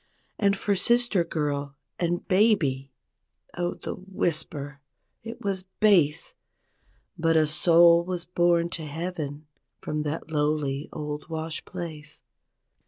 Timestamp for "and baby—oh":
1.99-3.75